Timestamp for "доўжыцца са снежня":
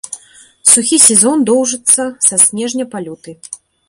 1.49-2.85